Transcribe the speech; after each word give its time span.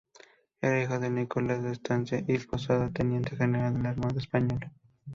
Era 0.61 0.81
hijo 0.81 0.97
de 0.97 1.11
Nicolás 1.11 1.61
de 1.61 1.73
Estancia 1.73 2.23
y 2.27 2.39
Posada, 2.39 2.89
teniente 2.91 3.35
general 3.35 3.75
de 3.75 3.83
la 3.83 3.89
Armada 3.89 4.17
Española. 4.19 4.71